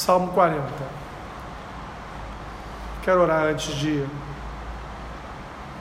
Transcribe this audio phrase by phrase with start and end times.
[0.00, 0.64] Salmo 40.
[3.02, 4.02] Quero orar antes de,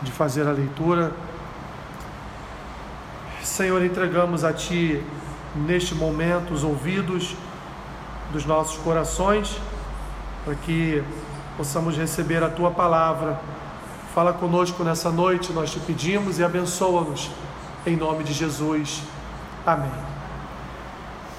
[0.02, 1.14] de fazer a leitura.
[3.42, 5.02] Senhor, entregamos a Ti
[5.56, 7.34] neste momento os ouvidos
[8.34, 9.58] dos nossos corações,
[10.44, 11.02] para que
[11.56, 13.40] possamos receber a Tua palavra.
[14.14, 17.32] Fala conosco nessa noite, nós te pedimos e abençoa-nos,
[17.86, 19.02] em nome de Jesus.
[19.66, 19.94] Amém.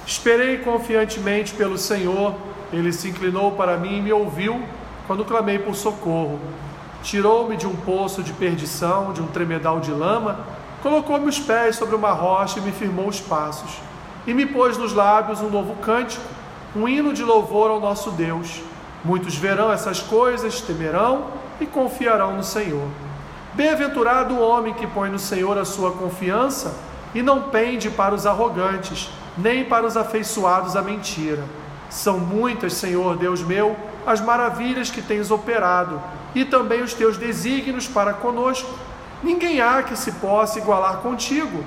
[0.03, 2.35] Esperei confiantemente pelo Senhor
[2.71, 4.61] ele se inclinou para mim e me ouviu
[5.07, 6.39] quando clamei por socorro.
[7.03, 10.39] Tirou-me de um poço de perdição, de um tremedal de lama,
[10.81, 13.79] colocou-me os pés sobre uma rocha e me firmou os passos.
[14.25, 16.23] E me pôs nos lábios um novo cântico,
[16.75, 18.61] um hino de louvor ao nosso Deus.
[19.03, 21.25] Muitos verão essas coisas, temerão
[21.59, 22.87] e confiarão no Senhor.
[23.53, 26.73] Bem-aventurado o homem que põe no Senhor a sua confiança
[27.13, 31.43] e não pende para os arrogantes, nem para os afeiçoados à mentira.
[31.91, 33.75] São muitas, Senhor Deus meu,
[34.07, 36.01] as maravilhas que tens operado
[36.33, 38.73] e também os teus desígnios para conosco.
[39.21, 41.63] Ninguém há que se possa igualar contigo.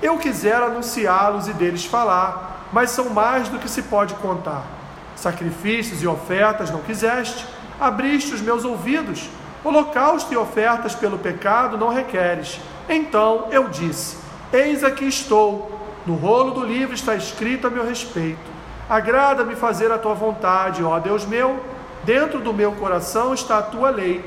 [0.00, 4.64] Eu quisera anunciá-los e deles falar, mas são mais do que se pode contar.
[5.14, 7.46] Sacrifícios e ofertas não quiseste,
[7.78, 9.28] abriste os meus ouvidos.
[9.62, 12.58] Holocausto e ofertas pelo pecado não requeres.
[12.88, 14.16] Então eu disse:
[14.50, 15.70] Eis aqui estou.
[16.06, 18.55] No rolo do livro está escrito a meu respeito.
[18.88, 21.58] Agrada-me fazer a tua vontade, ó Deus meu,
[22.04, 24.24] dentro do meu coração está a tua lei.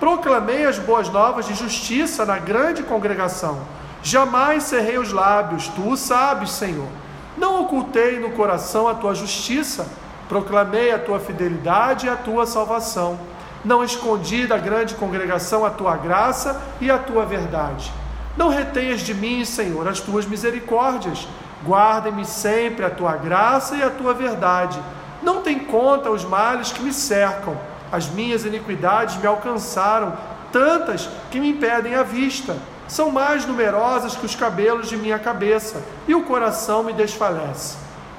[0.00, 3.60] Proclamei as boas novas de justiça na grande congregação.
[4.02, 6.88] Jamais cerrei os lábios, tu o sabes, Senhor.
[7.36, 9.86] Não ocultei no coração a tua justiça,
[10.28, 13.16] proclamei a tua fidelidade e a tua salvação.
[13.64, 17.92] Não escondi da grande congregação a tua graça e a tua verdade.
[18.36, 21.28] Não retenhas de mim, Senhor, as tuas misericórdias
[21.64, 24.80] Guarda-me sempre a tua graça e a tua verdade.
[25.22, 27.56] Não tem conta os males que me cercam.
[27.92, 30.14] As minhas iniquidades me alcançaram,
[30.52, 32.56] tantas que me impedem a vista.
[32.88, 37.76] São mais numerosas que os cabelos de minha cabeça, e o coração me desfalece.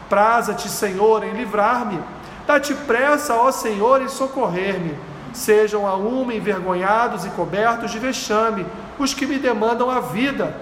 [0.08, 2.00] Praza-te, Senhor, em livrar-me.
[2.46, 4.98] Dá-te pressa, ó Senhor, em socorrer-me.
[5.34, 8.66] Sejam a uma envergonhados e cobertos de vexame
[9.00, 10.54] os que me demandam a vida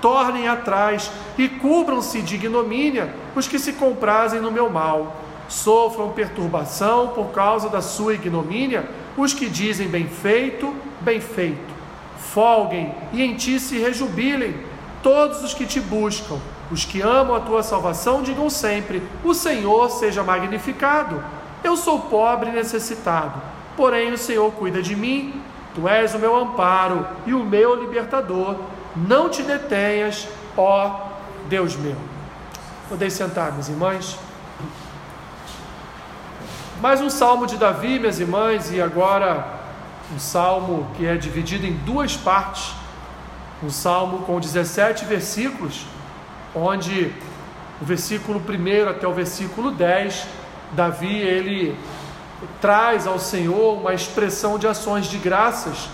[0.00, 5.16] tornem atrás e cubram-se de ignomínia os que se comprazem no meu mal.
[5.48, 11.76] Sofram perturbação por causa da sua ignomínia os que dizem bem feito, bem feito.
[12.18, 14.54] Folguem e em ti se rejubilem
[15.02, 16.38] todos os que te buscam.
[16.70, 21.22] Os que amam a tua salvação digam sempre: O Senhor seja magnificado.
[21.64, 23.40] Eu sou pobre e necessitado,
[23.76, 25.40] porém o Senhor cuida de mim.
[25.74, 28.56] Tu és o meu amparo e o meu libertador
[29.06, 30.26] não te detenhas,
[30.56, 31.08] ó
[31.48, 31.96] Deus meu.
[32.88, 34.18] Podem sentar, minhas irmãs.
[36.80, 39.58] Mais um salmo de Davi, minhas irmãs, e agora
[40.14, 42.72] um salmo que é dividido em duas partes.
[43.62, 45.86] Um salmo com 17 versículos,
[46.54, 47.12] onde
[47.80, 50.26] o versículo 1 até o versículo 10,
[50.72, 51.78] Davi ele
[52.60, 55.88] traz ao Senhor uma expressão de ações de graças,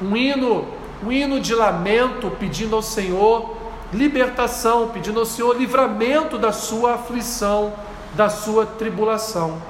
[0.00, 0.66] um hino
[1.04, 3.56] um hino de lamento pedindo ao Senhor
[3.92, 7.72] libertação, pedindo ao Senhor livramento da sua aflição,
[8.14, 9.60] da sua tribulação.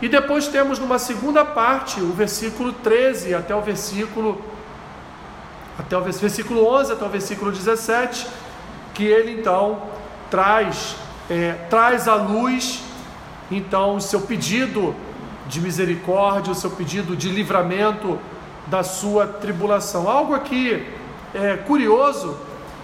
[0.00, 4.40] E depois temos numa segunda parte, o versículo 13 até o versículo
[5.78, 8.26] até o versículo 11 até o versículo 17,
[8.94, 9.82] que ele então
[10.30, 10.96] traz
[11.28, 12.82] é, traz à luz
[13.50, 14.94] então o seu pedido
[15.46, 18.18] de misericórdia, o seu pedido de livramento
[18.66, 20.08] da sua tribulação.
[20.08, 20.86] Algo aqui
[21.34, 22.36] é, curioso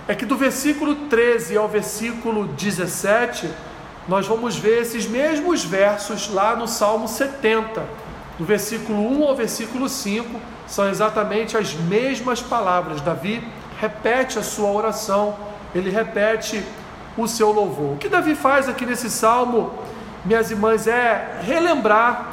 [0.06, 3.48] é que do versículo 13 ao versículo 17,
[4.08, 7.82] nós vamos ver esses mesmos versos lá no Salmo 70.
[8.38, 13.00] Do versículo 1 ao versículo 5 são exatamente as mesmas palavras.
[13.00, 13.46] Davi
[13.80, 15.36] repete a sua oração,
[15.74, 16.64] ele repete
[17.16, 17.94] o seu louvor.
[17.94, 19.72] O que Davi faz aqui nesse salmo,
[20.24, 22.31] minhas irmãs, é relembrar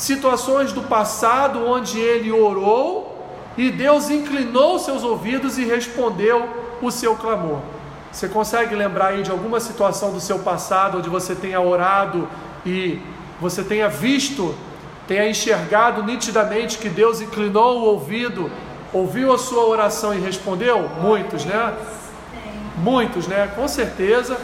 [0.00, 3.22] situações do passado onde ele orou
[3.56, 6.48] e Deus inclinou seus ouvidos e respondeu
[6.80, 7.58] o seu clamor.
[8.10, 12.26] Você consegue lembrar aí de alguma situação do seu passado onde você tenha orado
[12.64, 12.98] e
[13.38, 14.54] você tenha visto,
[15.06, 18.50] tenha enxergado nitidamente que Deus inclinou o ouvido,
[18.94, 20.88] ouviu a sua oração e respondeu?
[21.02, 21.74] Muitos, né?
[22.78, 23.50] Muitos, né?
[23.54, 24.38] Com certeza.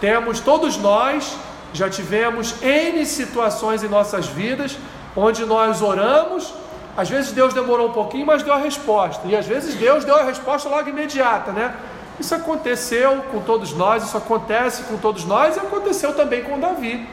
[0.00, 1.36] Temos todos nós
[1.74, 4.78] já tivemos N situações em nossas vidas
[5.16, 6.54] onde nós oramos,
[6.96, 10.16] às vezes Deus demorou um pouquinho, mas deu a resposta, e às vezes Deus deu
[10.16, 11.74] a resposta logo imediata, né?
[12.18, 17.06] Isso aconteceu com todos nós, isso acontece com todos nós e aconteceu também com Davi.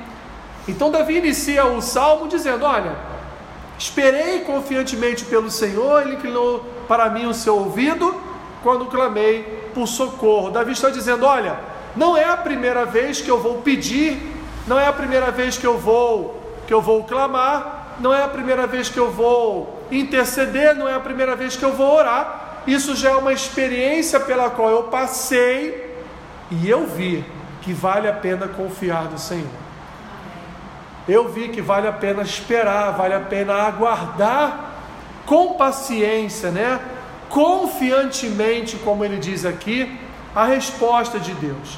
[0.67, 2.95] Então Davi inicia o salmo dizendo: Olha,
[3.79, 8.15] esperei confiantemente pelo Senhor, ele inclinou para mim o seu ouvido
[8.61, 10.51] quando clamei por socorro.
[10.51, 11.59] Davi está dizendo: Olha,
[11.95, 14.30] não é a primeira vez que eu vou pedir,
[14.67, 18.27] não é a primeira vez que eu vou que eu vou clamar, não é a
[18.27, 22.61] primeira vez que eu vou interceder, não é a primeira vez que eu vou orar.
[22.65, 25.97] Isso já é uma experiência pela qual eu passei
[26.49, 27.25] e eu vi
[27.61, 29.49] que vale a pena confiar no Senhor.
[31.07, 34.71] Eu vi que vale a pena esperar, vale a pena aguardar
[35.25, 36.79] com paciência, né?
[37.29, 39.99] Confiantemente, como ele diz aqui,
[40.35, 41.77] a resposta de Deus.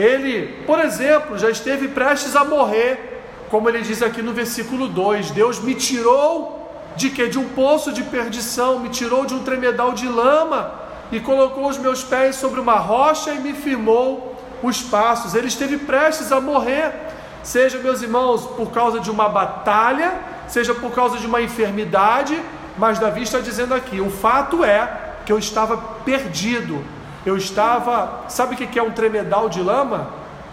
[0.00, 5.32] Ele, por exemplo, já esteve prestes a morrer, como ele diz aqui no versículo 2:
[5.32, 6.58] Deus me tirou
[6.96, 7.28] de que?
[7.28, 10.72] De um poço de perdição, me tirou de um tremedal de lama
[11.12, 15.34] e colocou os meus pés sobre uma rocha e me firmou os passos.
[15.34, 16.94] Ele esteve prestes a morrer,
[17.42, 20.14] seja, meus irmãos, por causa de uma batalha,
[20.48, 22.40] seja por causa de uma enfermidade,
[22.78, 25.76] mas Davi está dizendo aqui: o fato é que eu estava
[26.06, 26.82] perdido,
[27.24, 28.24] eu estava.
[28.28, 30.10] Sabe o que é um tremedal de lama?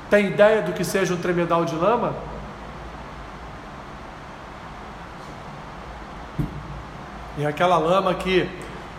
[0.10, 2.14] Tem ideia do que seja um tremedal de lama?
[7.40, 8.50] É aquela lama que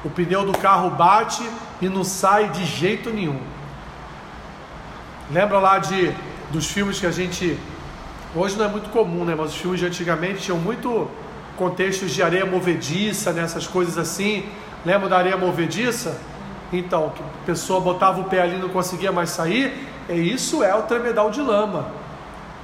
[0.04, 1.42] o pneu do carro bate
[1.80, 3.40] e não sai de jeito nenhum.
[5.30, 6.14] Lembra lá de
[6.50, 7.58] dos filmes que a gente
[8.34, 9.34] hoje não é muito comum, né?
[9.36, 11.10] Mas os filmes de antigamente tinham muito
[11.56, 13.72] contextos de areia movediça, nessas né?
[13.72, 14.46] coisas assim.
[14.86, 16.18] Lembra da areia movediça?
[16.72, 19.88] Então, que a pessoa botava o pé ali e não conseguia mais sair.
[20.08, 21.86] E isso é o tremedal de lama.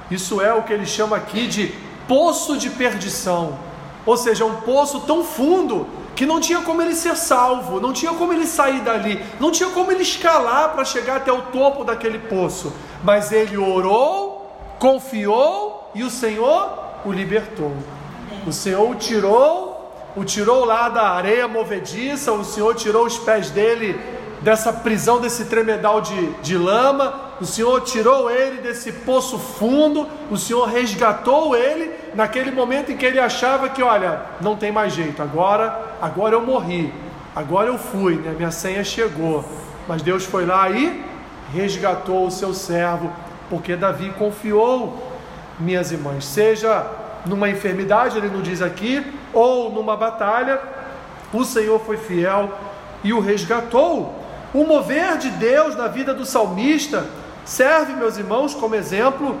[0.09, 1.73] Isso é o que ele chama aqui de
[2.07, 3.57] poço de perdição.
[4.05, 8.13] Ou seja, um poço tão fundo que não tinha como ele ser salvo, não tinha
[8.13, 12.19] como ele sair dali, não tinha como ele escalar para chegar até o topo daquele
[12.19, 12.71] poço.
[13.03, 14.49] Mas ele orou,
[14.79, 16.69] confiou e o Senhor
[17.03, 17.75] o libertou.
[18.47, 19.64] O Senhor o tirou,
[20.15, 23.99] o tirou lá da areia movediça, o Senhor tirou os pés dele
[24.41, 30.37] dessa prisão, desse tremedal de, de lama, o Senhor tirou ele desse poço fundo, o
[30.37, 35.21] Senhor resgatou ele naquele momento em que ele achava que, olha, não tem mais jeito,
[35.21, 36.93] agora, agora eu morri,
[37.35, 38.33] agora eu fui, né?
[38.37, 39.43] minha senha chegou.
[39.87, 41.03] Mas Deus foi lá e
[41.53, 43.11] resgatou o seu servo,
[43.49, 45.11] porque Davi confiou,
[45.59, 46.85] minhas irmãs, seja
[47.25, 49.03] numa enfermidade, ele não diz aqui,
[49.35, 50.59] ou numa batalha,
[51.31, 52.51] o Senhor foi fiel
[53.03, 54.15] e o resgatou.
[54.53, 57.05] O mover de Deus na vida do salmista
[57.43, 59.37] serve, meus irmãos, como exemplo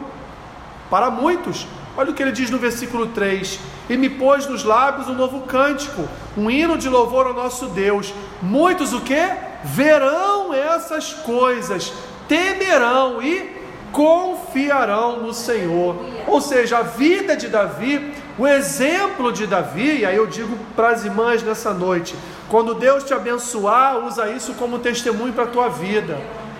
[0.89, 1.65] para muitos.
[1.97, 3.59] Olha o que ele diz no versículo 3:
[3.89, 6.07] E me pôs nos lábios um novo cântico,
[6.37, 8.13] um hino de louvor ao nosso Deus.
[8.41, 9.31] Muitos o que?
[9.63, 11.93] Verão essas coisas,
[12.27, 13.55] temerão e
[13.93, 15.95] confiarão no Senhor.
[16.27, 20.89] Ou seja, a vida de Davi, o exemplo de Davi, e aí eu digo para
[20.89, 22.15] as irmãs nessa noite:
[22.49, 26.17] quando Deus te abençoar, usa isso como testemunho para a tua vida.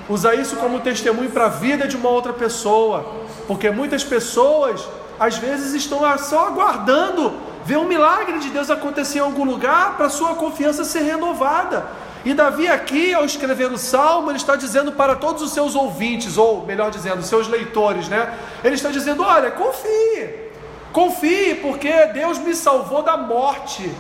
[0.08, 3.06] Usa isso como testemunho para a vida de uma outra pessoa.
[3.48, 4.88] Porque muitas pessoas,
[5.20, 7.34] às vezes, estão só aguardando
[7.66, 11.88] ver um milagre de Deus acontecer em algum lugar para sua confiança ser renovada.
[12.24, 16.38] E Davi, aqui, ao escrever o salmo, ele está dizendo para todos os seus ouvintes,
[16.38, 18.34] ou melhor dizendo, seus leitores, né?
[18.64, 20.45] Ele está dizendo: olha, confie,
[20.96, 23.92] confie, porque Deus me salvou da morte.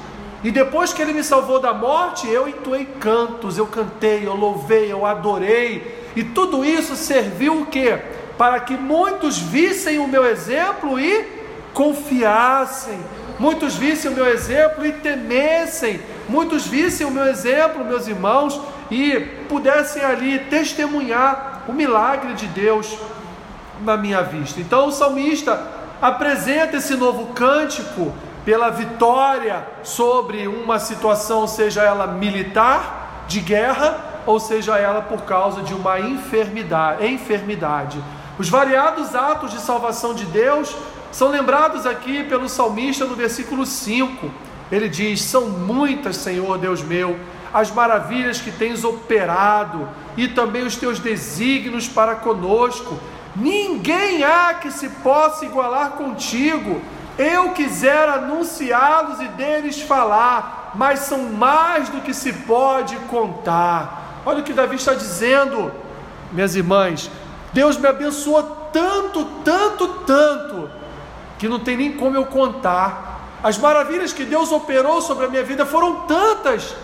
[0.41, 4.89] E depois que ele me salvou da morte, eu entoei cantos, eu cantei, eu louvei,
[4.89, 6.05] eu adorei.
[6.15, 7.99] E tudo isso serviu o quê?
[8.37, 11.27] Para que muitos vissem o meu exemplo e
[11.73, 12.97] confiassem.
[13.37, 15.99] Muitos vissem o meu exemplo e temessem.
[16.29, 22.97] Muitos vissem o meu exemplo, meus irmãos, e pudessem ali testemunhar o milagre de Deus
[23.81, 24.61] na minha vista.
[24.61, 33.25] Então o salmista apresenta esse novo cântico pela vitória sobre uma situação, seja ela militar,
[33.27, 37.05] de guerra, ou seja ela por causa de uma enfermidade.
[37.05, 38.03] enfermidade.
[38.37, 40.75] Os variados atos de salvação de Deus
[41.11, 44.29] são lembrados aqui pelo salmista no versículo 5.
[44.71, 47.17] Ele diz: São muitas, Senhor Deus meu,
[47.53, 49.87] as maravilhas que tens operado
[50.17, 52.97] e também os teus desígnios para conosco.
[53.35, 56.81] Ninguém há que se possa igualar contigo.
[57.17, 64.21] Eu quisera anunciá-los e deles falar, mas são mais do que se pode contar.
[64.25, 65.71] Olha o que Davi está dizendo,
[66.31, 67.09] minhas irmãs.
[67.53, 70.69] Deus me abençoou tanto, tanto, tanto,
[71.37, 73.21] que não tem nem como eu contar.
[73.43, 76.75] As maravilhas que Deus operou sobre a minha vida foram tantas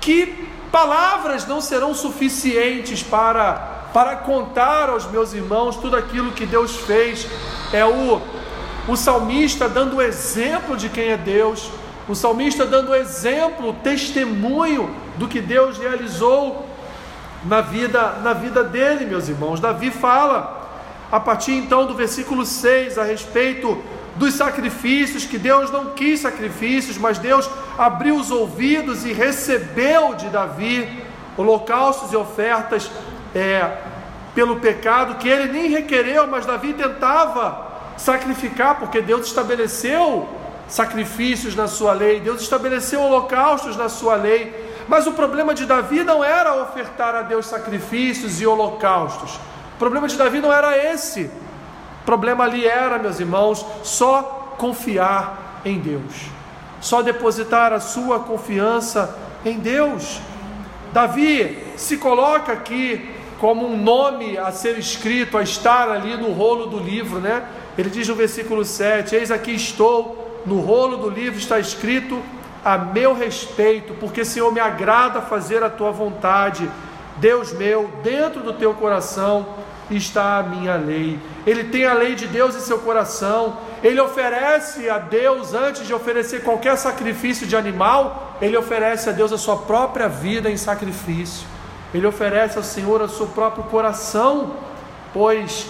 [0.00, 6.76] que palavras não serão suficientes para, para contar aos meus irmãos tudo aquilo que Deus
[6.76, 7.28] fez.
[7.72, 8.20] É o
[8.86, 11.70] o salmista dando exemplo de quem é Deus,
[12.06, 16.66] o salmista dando exemplo, testemunho do que Deus realizou
[17.46, 19.58] na vida, na vida dele, meus irmãos.
[19.58, 20.68] Davi fala
[21.10, 23.82] a partir então do versículo 6 a respeito
[24.16, 27.48] dos sacrifícios, que Deus não quis sacrifícios, mas Deus
[27.78, 31.02] abriu os ouvidos e recebeu de Davi
[31.38, 32.90] holocaustos e ofertas
[33.34, 33.78] é,
[34.34, 40.28] pelo pecado, que ele nem requereu, mas Davi tentava sacrificar, porque Deus estabeleceu
[40.68, 44.64] sacrifícios na sua lei, Deus estabeleceu holocaustos na sua lei.
[44.88, 49.36] Mas o problema de Davi não era ofertar a Deus sacrifícios e holocaustos.
[49.74, 51.30] O problema de Davi não era esse.
[52.02, 56.26] O problema ali era, meus irmãos, só confiar em Deus.
[56.80, 60.20] Só depositar a sua confiança em Deus.
[60.92, 63.10] Davi se coloca aqui
[63.40, 67.44] como um nome a ser escrito, a estar ali no rolo do livro, né?
[67.76, 72.22] Ele diz no versículo 7: Eis aqui estou, no rolo do livro está escrito
[72.64, 76.68] a meu respeito, porque Senhor me agrada fazer a tua vontade.
[77.16, 79.46] Deus meu, dentro do teu coração
[79.90, 81.18] está a minha lei.
[81.46, 83.58] Ele tem a lei de Deus em seu coração.
[83.82, 89.32] Ele oferece a Deus, antes de oferecer qualquer sacrifício de animal, ele oferece a Deus
[89.32, 91.53] a sua própria vida em sacrifício.
[91.94, 94.56] Ele oferece ao Senhor o seu próprio coração,
[95.12, 95.68] pois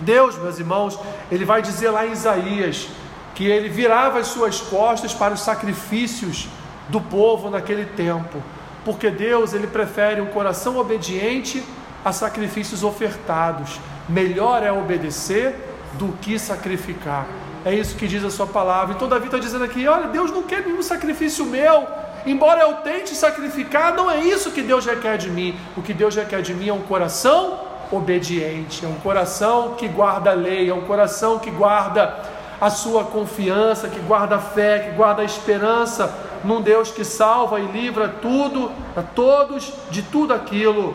[0.00, 0.98] Deus, meus irmãos,
[1.30, 2.88] ele vai dizer lá em Isaías
[3.36, 6.48] que ele virava as suas costas para os sacrifícios
[6.88, 8.42] do povo naquele tempo,
[8.84, 11.64] porque Deus ele prefere um coração obediente
[12.04, 13.78] a sacrifícios ofertados.
[14.08, 15.54] Melhor é obedecer
[15.94, 17.26] do que sacrificar.
[17.64, 18.94] É isso que diz a sua palavra.
[18.94, 21.86] E todavia está dizendo aqui: olha, Deus não quer nenhum sacrifício meu.
[22.26, 25.58] Embora eu tente sacrificar, não é isso que Deus requer de mim.
[25.76, 27.60] O que Deus requer de mim é um coração
[27.90, 32.18] obediente, é um coração que guarda a lei, é um coração que guarda
[32.60, 36.12] a sua confiança, que guarda a fé, que guarda a esperança
[36.44, 40.94] num Deus que salva e livra tudo, a todos, de tudo aquilo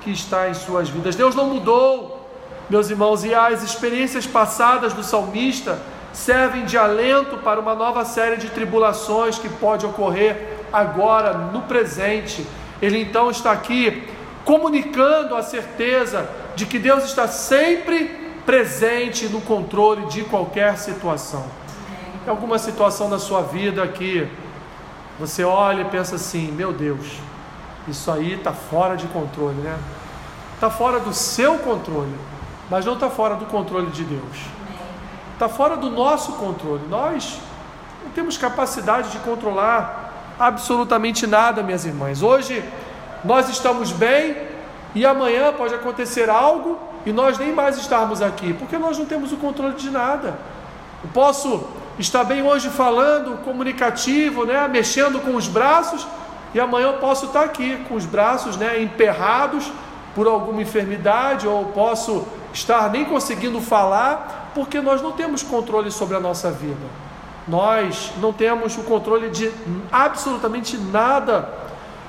[0.00, 1.14] que está em suas vidas.
[1.14, 2.26] Deus não mudou,
[2.68, 5.78] meus irmãos, e as experiências passadas do salmista
[6.12, 12.46] servem de alento para uma nova série de tribulações que pode ocorrer agora, no presente.
[12.80, 14.08] Ele então está aqui
[14.44, 21.44] comunicando a certeza de que Deus está sempre presente no controle de qualquer situação.
[22.24, 24.28] Tem alguma situação da sua vida que
[25.18, 27.18] você olha e pensa assim: meu Deus,
[27.86, 29.78] isso aí está fora de controle, né?
[30.54, 32.14] Está fora do seu controle,
[32.68, 34.38] mas não está fora do controle de Deus.
[35.32, 36.82] Está fora do nosso controle.
[36.88, 37.38] Nós
[38.04, 39.99] não temos capacidade de controlar
[40.40, 42.22] absolutamente nada, minhas irmãs.
[42.22, 42.64] Hoje
[43.22, 44.34] nós estamos bem
[44.94, 49.32] e amanhã pode acontecer algo e nós nem mais estarmos aqui, porque nós não temos
[49.32, 50.38] o controle de nada.
[51.04, 51.68] Eu posso
[51.98, 56.06] estar bem hoje falando, comunicativo, né, mexendo com os braços,
[56.54, 59.70] e amanhã eu posso estar aqui com os braços né, emperrados
[60.14, 66.16] por alguma enfermidade, ou posso estar nem conseguindo falar, porque nós não temos controle sobre
[66.16, 67.09] a nossa vida.
[67.50, 69.50] Nós não temos o controle de
[69.90, 71.52] absolutamente nada,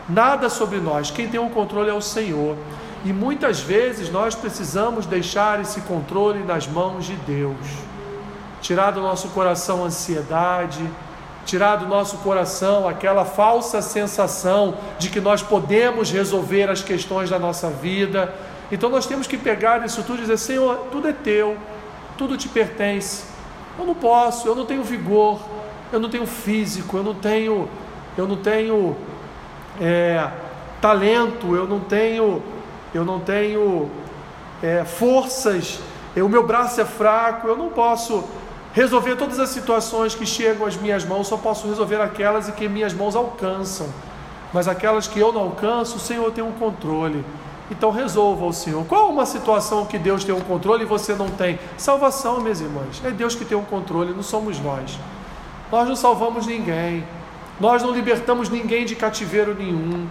[0.08, 1.10] nada sobre nós.
[1.10, 2.56] Quem tem o controle é o Senhor.
[3.04, 7.58] E muitas vezes nós precisamos deixar esse controle nas mãos de Deus.
[8.62, 10.88] Tirar do nosso coração ansiedade,
[11.44, 17.40] tirar do nosso coração aquela falsa sensação de que nós podemos resolver as questões da
[17.40, 18.32] nossa vida.
[18.72, 21.58] Então nós temos que pegar isso tudo e dizer: Senhor, tudo é teu,
[22.16, 23.31] tudo te pertence.
[23.78, 25.40] Eu não posso, eu não tenho vigor,
[25.92, 27.70] eu não tenho físico, eu não tenho,
[28.18, 28.96] eu não tenho
[29.80, 30.30] é,
[30.80, 32.42] talento, eu não tenho
[32.94, 33.90] eu não tenho
[34.62, 35.80] é, forças,
[36.16, 38.26] o meu braço é fraco, eu não posso
[38.74, 42.68] resolver todas as situações que chegam às minhas mãos, só posso resolver aquelas em que
[42.68, 43.88] minhas mãos alcançam.
[44.54, 47.24] Mas aquelas que eu não alcanço, o Senhor tem um controle.
[47.72, 48.86] Então resolva o Senhor.
[48.86, 51.58] Qual uma situação que Deus tem um controle e você não tem?
[51.78, 53.02] Salvação, minhas irmãs.
[53.04, 55.00] É Deus que tem um controle, não somos nós.
[55.72, 57.06] Nós não salvamos ninguém.
[57.62, 60.08] Nós não libertamos ninguém de cativeiro nenhum.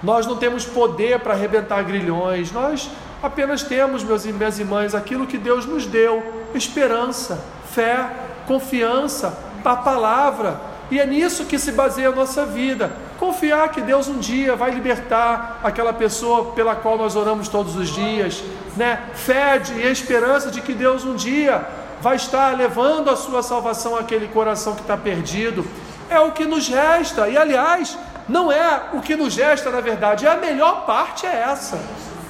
[0.00, 2.88] Nós não temos poder para arrebentar grilhões, nós
[3.22, 6.22] apenas temos, meus e minhas irmãs, aquilo que Deus nos deu:
[6.54, 8.08] esperança, fé,
[8.46, 10.60] confiança, a palavra.
[10.90, 12.92] E é nisso que se baseia a nossa vida.
[13.20, 17.90] Confiar que Deus um dia vai libertar aquela pessoa pela qual nós oramos todos os
[17.90, 18.42] dias,
[18.78, 19.10] né?
[19.12, 21.62] Fé e esperança de que Deus um dia
[22.00, 25.66] vai estar levando a sua salvação àquele coração que está perdido.
[26.08, 27.28] É o que nos resta.
[27.28, 31.44] E aliás, não é o que nos gesta, na verdade, é a melhor parte é
[31.52, 31.78] essa.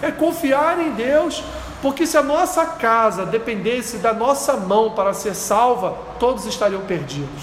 [0.02, 1.40] É confiar em Deus,
[1.82, 7.42] Porque se a nossa casa dependesse da nossa mão para ser salva, todos estariam perdidos.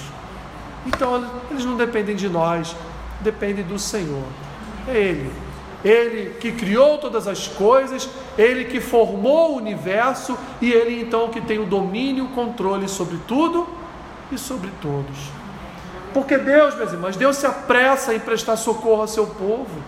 [0.85, 2.75] Então eles não dependem de nós,
[3.21, 4.23] dependem do Senhor.
[4.87, 5.31] É Ele.
[5.83, 11.39] Ele que criou todas as coisas, Ele que formou o universo e Ele então que
[11.41, 13.67] tem o domínio e o controle sobre tudo
[14.31, 15.15] e sobre todos.
[16.13, 19.81] Porque Deus, meus irmãos, Deus se apressa em prestar socorro ao seu povo.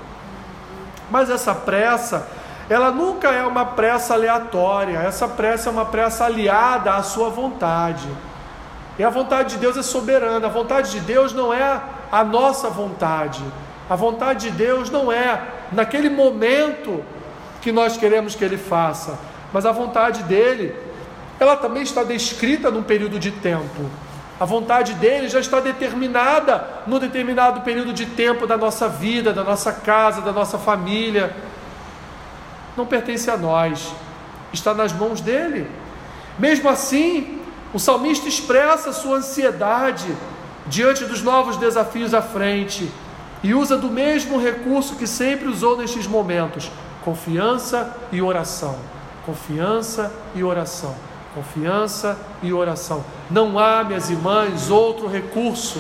[1.09, 2.27] Mas essa pressa,
[2.69, 8.07] ela nunca é uma pressa aleatória, essa pressa é uma pressa aliada à sua vontade.
[8.99, 12.69] E a vontade de Deus é soberana, a vontade de Deus não é a nossa
[12.69, 13.43] vontade.
[13.89, 17.03] A vontade de Deus não é naquele momento
[17.61, 19.19] que nós queremos que Ele faça,
[19.51, 20.75] mas a vontade dele,
[21.39, 23.89] ela também está descrita num período de tempo.
[24.39, 29.43] A vontade dele já está determinada num determinado período de tempo da nossa vida, da
[29.43, 31.35] nossa casa, da nossa família.
[32.77, 33.91] Não pertence a nós,
[34.53, 35.69] está nas mãos dele.
[36.37, 37.41] Mesmo assim,
[37.73, 40.15] o salmista expressa sua ansiedade
[40.69, 42.89] diante dos novos desafios à frente
[43.43, 46.71] e usa do mesmo recurso que sempre usou nestes momentos:
[47.03, 48.77] confiança e oração.
[49.25, 50.95] Confiança e oração
[51.33, 53.03] confiança e oração.
[53.29, 55.79] Não há, minhas irmãs, outro recurso.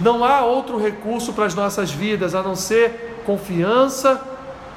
[0.00, 4.20] Não há outro recurso para as nossas vidas a não ser confiança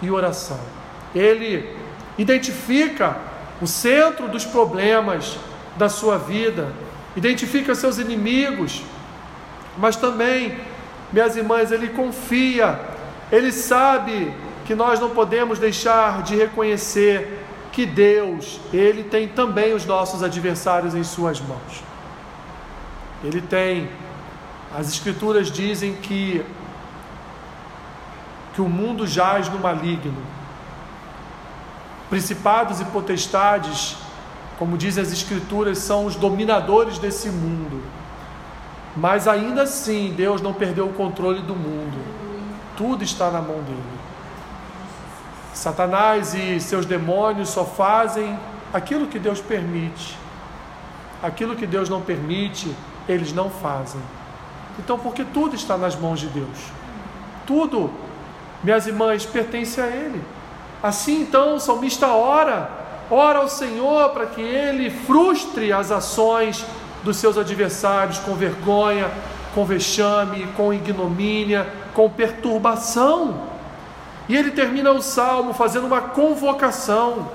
[0.02, 0.60] e oração.
[1.14, 1.76] Ele
[2.18, 3.18] identifica
[3.62, 5.38] o centro dos problemas
[5.78, 6.74] da sua vida,
[7.16, 8.82] identifica seus inimigos,
[9.78, 10.58] mas também,
[11.12, 12.80] minhas irmãs, ele confia,
[13.32, 14.34] ele sabe
[14.66, 20.94] que nós não podemos deixar de reconhecer que Deus, Ele tem também os nossos adversários
[20.94, 21.84] em Suas mãos.
[23.24, 23.90] Ele tem,
[24.76, 26.44] as Escrituras dizem que,
[28.54, 30.22] que o mundo jaz no maligno.
[32.10, 33.96] Principados e potestades,
[34.60, 37.82] como dizem as Escrituras, são os dominadores desse mundo.
[38.96, 41.98] Mas ainda assim, Deus não perdeu o controle do mundo.
[42.76, 44.02] Tudo está na mão dele.
[45.54, 48.38] Satanás e seus demônios só fazem
[48.74, 50.18] aquilo que Deus permite.
[51.22, 52.76] Aquilo que Deus não permite,
[53.08, 54.02] eles não fazem.
[54.80, 56.58] Então, porque tudo está nas mãos de Deus.
[57.46, 57.92] Tudo,
[58.64, 60.22] minhas irmãs, pertence a Ele.
[60.82, 62.70] Assim, então, o salmista ora,
[63.10, 66.66] ora ao Senhor para que Ele frustre as ações
[67.04, 69.10] dos seus adversários com vergonha,
[69.54, 73.50] com vexame, com ignomínia, com perturbação.
[74.30, 77.30] E ele termina o salmo fazendo uma convocação.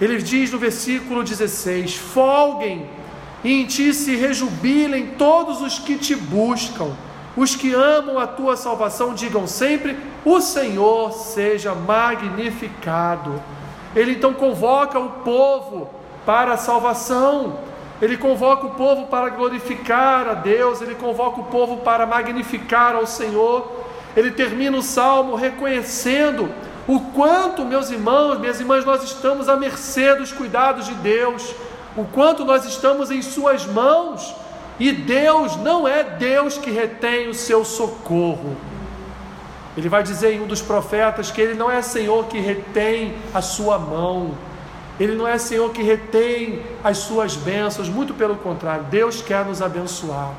[0.00, 2.88] Ele diz no versículo 16: Folguem
[3.44, 6.90] e em ti se rejubilem todos os que te buscam,
[7.36, 13.40] os que amam a tua salvação, digam sempre: O Senhor seja magnificado.
[13.94, 15.88] Ele então convoca o povo
[16.26, 17.58] para a salvação.
[18.00, 23.06] Ele convoca o povo para glorificar a Deus, ele convoca o povo para magnificar ao
[23.06, 23.70] Senhor.
[24.14, 26.50] Ele termina o salmo reconhecendo
[26.86, 31.52] o quanto, meus irmãos, minhas irmãs, nós estamos à mercê dos cuidados de Deus,
[31.96, 34.34] o quanto nós estamos em Suas mãos,
[34.78, 38.56] e Deus não é Deus que retém o seu socorro.
[39.76, 43.42] Ele vai dizer em um dos profetas que Ele não é Senhor que retém a
[43.42, 44.32] sua mão,
[44.98, 49.60] Ele não é Senhor que retém as suas bênçãos, muito pelo contrário, Deus quer nos
[49.60, 50.34] abençoar,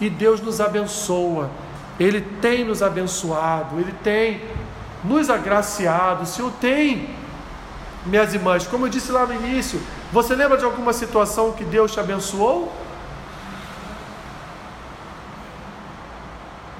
[0.00, 1.50] e Deus nos abençoa
[1.98, 4.42] ele tem nos abençoado, Ele tem
[5.02, 6.24] nos agraciado.
[6.24, 7.08] O Senhor tem,
[8.04, 9.80] minhas irmãs, como eu disse lá no início,
[10.12, 12.72] você lembra de alguma situação que Deus te abençoou?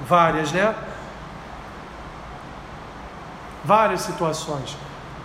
[0.07, 0.73] Várias, né?
[3.65, 4.77] Várias situações,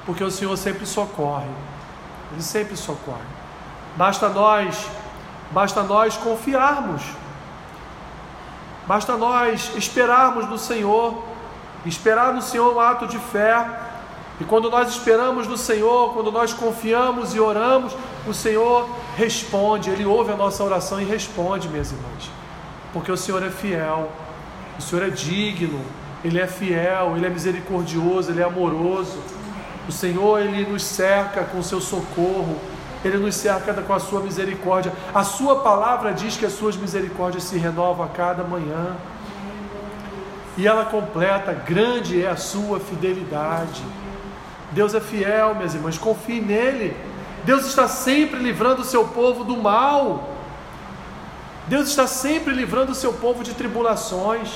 [0.05, 1.51] porque o Senhor sempre socorre,
[2.33, 3.21] Ele sempre socorre.
[3.97, 4.89] Basta nós,
[5.53, 7.03] basta nós confiarmos
[8.87, 11.23] Basta nós esperarmos no Senhor,
[11.87, 13.65] esperar no Senhor um ato de fé.
[14.41, 17.95] E quando nós esperamos no Senhor, quando nós confiamos e oramos,
[18.27, 22.31] o Senhor responde, Ele ouve a nossa oração e responde, minhas irmãs.
[22.93, 24.11] Porque o Senhor é fiel,
[24.77, 25.81] o Senhor é digno,
[26.25, 29.19] Ele é fiel, Ele é misericordioso, Ele é amoroso.
[29.89, 32.61] O Senhor, Ele nos cerca com o seu socorro,
[33.05, 34.93] ele nos cerca com a sua misericórdia.
[35.13, 38.97] A sua palavra diz que as suas misericórdias se renovam a cada manhã.
[40.57, 43.83] E ela completa, grande é a sua fidelidade.
[44.71, 46.97] Deus é fiel, minhas irmãs, confie nele.
[47.45, 50.29] Deus está sempre livrando o seu povo do mal.
[51.67, 54.51] Deus está sempre livrando o seu povo de tribulações.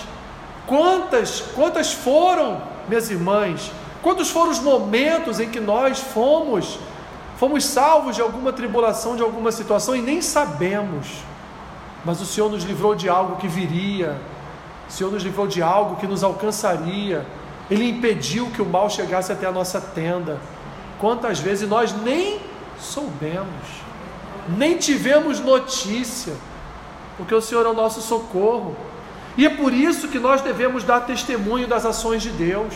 [0.66, 3.72] Quantas, quantas foram, minhas irmãs,
[4.06, 6.78] Quantos foram os momentos em que nós fomos
[7.38, 11.08] fomos salvos de alguma tribulação, de alguma situação e nem sabemos?
[12.04, 14.16] Mas o Senhor nos livrou de algo que viria.
[14.88, 17.26] O Senhor nos livrou de algo que nos alcançaria.
[17.68, 20.38] Ele impediu que o mal chegasse até a nossa tenda.
[21.00, 22.38] Quantas vezes nós nem
[22.78, 23.66] soubemos,
[24.56, 26.34] nem tivemos notícia,
[27.16, 28.76] porque o Senhor é o nosso socorro.
[29.36, 32.72] E é por isso que nós devemos dar testemunho das ações de Deus.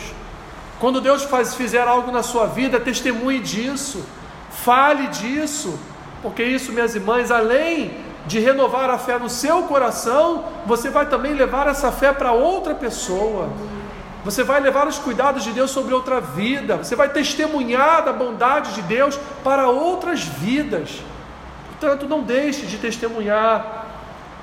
[0.81, 4.03] Quando Deus faz, fizer algo na sua vida, testemunhe disso,
[4.49, 5.79] fale disso,
[6.23, 7.91] porque isso, minhas irmãs, além
[8.25, 12.73] de renovar a fé no seu coração, você vai também levar essa fé para outra
[12.73, 13.47] pessoa.
[14.25, 16.77] Você vai levar os cuidados de Deus sobre outra vida.
[16.77, 21.03] Você vai testemunhar da bondade de Deus para outras vidas.
[21.69, 23.85] Portanto, não deixe de testemunhar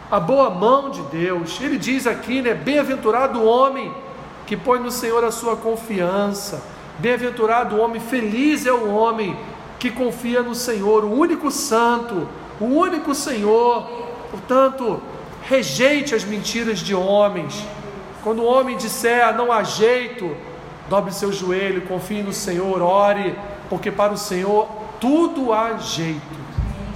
[0.09, 1.61] a boa mão de Deus.
[1.61, 2.55] Ele diz aqui, né?
[2.55, 3.92] Bem-aventurado o homem
[4.48, 6.62] que põe no Senhor a sua confiança.
[6.98, 9.37] Bem-aventurado o homem, feliz é o homem
[9.78, 12.26] que confia no Senhor, o único santo,
[12.58, 13.87] o único Senhor.
[14.30, 15.02] Portanto,
[15.42, 17.62] rejeite as mentiras de homens.
[18.24, 20.34] Quando o homem disser não há jeito,
[20.88, 24.66] dobre seu joelho, confie no Senhor, ore, porque para o Senhor
[24.98, 26.38] tudo há jeito.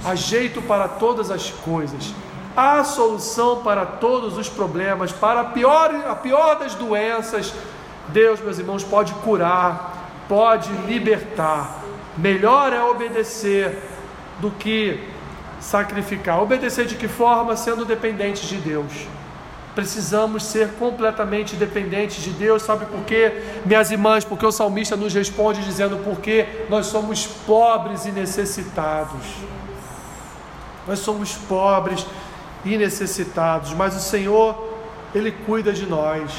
[0.03, 2.15] Há jeito para todas as coisas.
[2.55, 7.53] Há solução para todos os problemas, para a pior, a pior das doenças.
[8.09, 11.79] Deus, meus irmãos, pode curar, pode libertar.
[12.15, 13.81] Melhor é obedecer
[14.39, 14.99] do que
[15.59, 16.41] sacrificar.
[16.41, 17.55] Obedecer de que forma?
[17.55, 19.07] Sendo dependentes de Deus.
[19.73, 23.41] Precisamos ser completamente dependentes de Deus, sabe por quê?
[23.65, 29.25] Minhas irmãs, porque o salmista nos responde dizendo: porque nós somos pobres e necessitados.
[30.87, 32.05] Nós somos pobres
[32.65, 34.55] e necessitados, mas o Senhor,
[35.13, 36.31] Ele cuida de nós,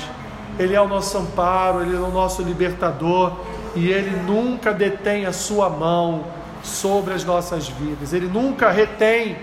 [0.58, 3.32] Ele é o nosso amparo, Ele é o nosso libertador
[3.74, 6.24] e Ele nunca detém a Sua mão
[6.62, 9.36] sobre as nossas vidas, Ele nunca retém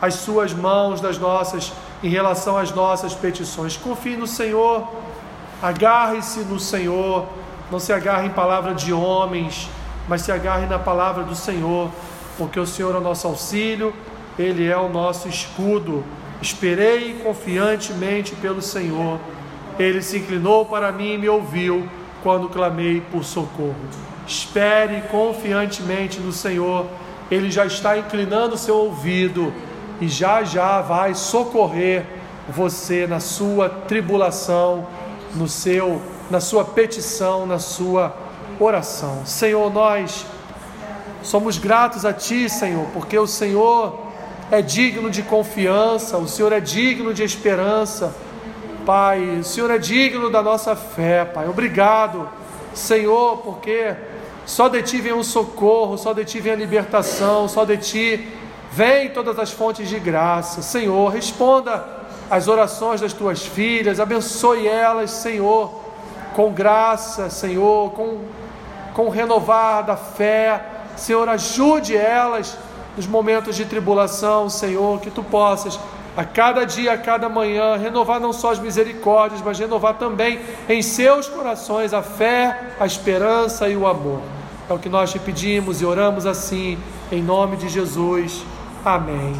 [0.00, 3.76] as Suas mãos das nossas em relação às nossas petições.
[3.76, 4.88] Confie no Senhor,
[5.62, 7.26] agarre-se no Senhor,
[7.70, 9.70] não se agarre em palavra de homens,
[10.08, 11.88] mas se agarre na palavra do Senhor,
[12.36, 13.94] porque o Senhor é o nosso auxílio
[14.38, 16.04] ele é o nosso escudo.
[16.40, 19.18] Esperei confiantemente pelo Senhor.
[19.78, 21.88] Ele se inclinou para mim e me ouviu
[22.22, 23.76] quando clamei por socorro.
[24.26, 26.86] Espere confiantemente no Senhor.
[27.30, 29.52] Ele já está inclinando seu ouvido
[30.00, 32.04] e já já vai socorrer
[32.48, 34.86] você na sua tribulação,
[35.34, 38.14] no seu, na sua petição, na sua
[38.58, 39.24] oração.
[39.24, 40.26] Senhor, nós
[41.22, 44.01] somos gratos a ti, Senhor, porque o Senhor
[44.52, 48.14] é digno de confiança, o Senhor é digno de esperança.
[48.84, 51.48] Pai, o Senhor é digno da nossa fé, Pai.
[51.48, 52.28] Obrigado,
[52.74, 53.96] Senhor, porque
[54.44, 58.28] só de Ti vem o socorro, só de Ti vem a libertação, só de Ti
[58.70, 60.60] vem todas as fontes de graça.
[60.60, 61.82] Senhor, responda
[62.30, 65.80] às orações das Tuas filhas, abençoe elas, Senhor,
[66.34, 68.18] com graça, Senhor, com,
[68.92, 70.62] com renovar da fé.
[70.94, 72.58] Senhor, ajude elas
[72.96, 75.78] nos momentos de tribulação, Senhor, que tu possas
[76.16, 80.82] a cada dia, a cada manhã, renovar não só as misericórdias, mas renovar também em
[80.82, 84.20] seus corações a fé, a esperança e o amor.
[84.68, 86.78] É o que nós te pedimos e oramos assim,
[87.10, 88.44] em nome de Jesus.
[88.84, 89.34] Amém.